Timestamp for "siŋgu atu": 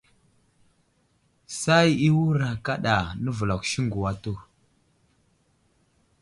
3.71-4.33